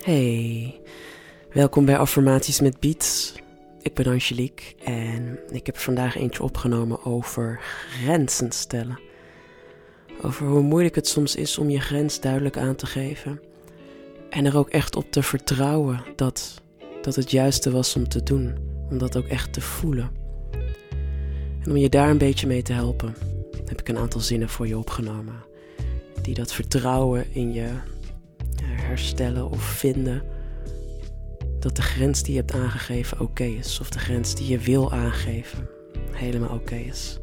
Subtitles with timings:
[0.00, 0.80] Hey,
[1.52, 3.34] welkom bij Affirmaties met Beats.
[3.82, 8.98] Ik ben Angelique en ik heb vandaag eentje opgenomen over grenzen stellen.
[10.22, 13.40] Over hoe moeilijk het soms is om je grens duidelijk aan te geven.
[14.30, 16.62] En er ook echt op te vertrouwen dat,
[17.02, 18.54] dat het juiste was om te doen.
[18.90, 20.10] Om dat ook echt te voelen.
[21.64, 23.14] En om je daar een beetje mee te helpen,
[23.66, 25.44] heb ik een aantal zinnen voor je opgenomen.
[26.22, 27.68] Die dat vertrouwen in je
[28.90, 30.22] herstellen of vinden
[31.58, 33.80] dat de grens die je hebt aangegeven oké is.
[33.80, 35.68] Of de grens die je wil aangeven
[36.12, 37.18] helemaal oké is.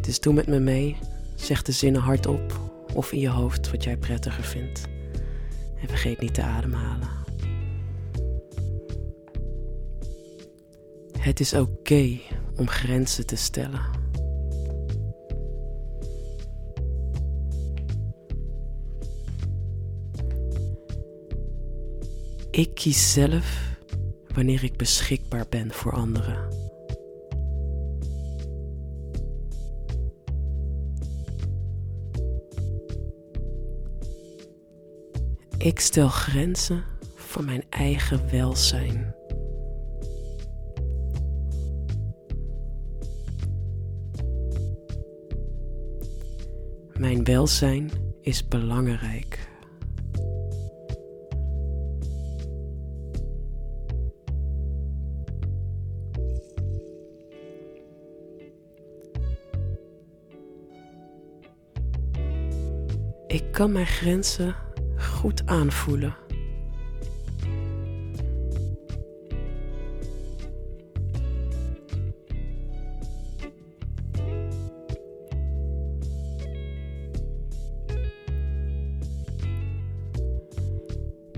[0.00, 0.96] Dus doe met me mee.
[1.34, 2.60] Zeg de zinnen hardop
[2.94, 4.88] of in je hoofd wat jij prettiger vindt.
[5.80, 7.08] En vergeet niet te ademhalen.
[11.18, 12.18] Het is oké
[12.56, 13.80] om grenzen te stellen.
[22.56, 23.76] Ik kies zelf
[24.34, 26.48] wanneer ik beschikbaar ben voor anderen.
[35.58, 36.84] Ik stel grenzen
[37.14, 39.14] voor mijn eigen welzijn.
[46.98, 47.90] Mijn welzijn
[48.20, 49.55] is belangrijk.
[63.26, 64.54] Ik kan mijn grenzen
[64.96, 66.16] goed aanvoelen.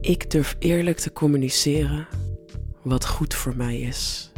[0.00, 2.08] Ik durf eerlijk te communiceren
[2.82, 4.30] wat goed voor mij is.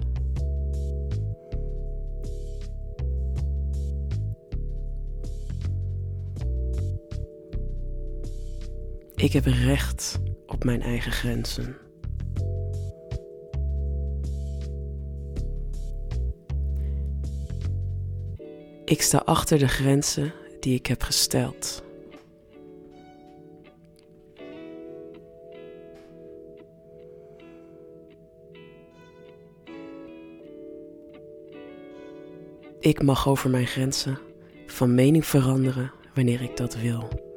[9.19, 11.77] Ik heb recht op mijn eigen grenzen.
[18.84, 21.83] Ik sta achter de grenzen die ik heb gesteld.
[32.81, 34.19] Ik mag over mijn grenzen
[34.67, 37.28] van mening veranderen wanneer ik dat wil.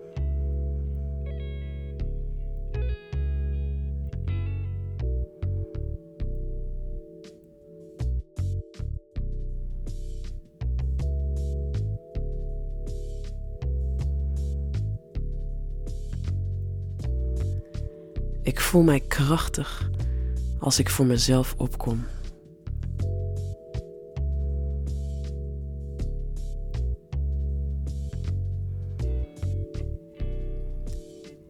[18.52, 19.90] Ik voel mij krachtig
[20.60, 22.06] als ik voor mezelf opkom.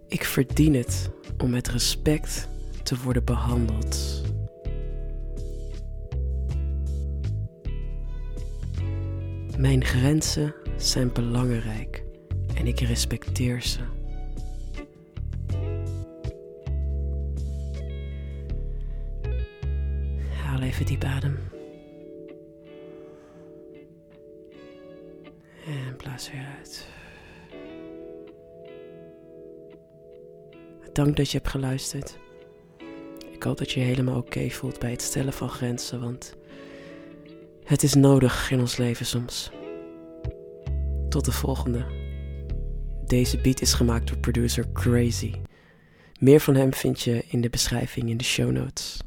[0.08, 2.48] Ik verdien het om met respect
[2.84, 4.22] te worden behandeld.
[9.58, 12.04] Mijn grenzen zijn belangrijk
[12.54, 14.01] en ik respecteer ze.
[20.62, 21.38] Even diep adem.
[25.66, 26.88] En blaas weer uit.
[30.94, 32.20] Dank dat je hebt geluisterd.
[33.32, 36.36] Ik hoop dat je je helemaal oké voelt bij het stellen van grenzen, want
[37.64, 39.52] het is nodig in ons leven soms.
[41.10, 41.86] Tot de volgende.
[43.06, 45.34] Deze beat is gemaakt door producer Crazy.
[46.20, 49.00] Meer van hem vind je in de beschrijving in de show notes.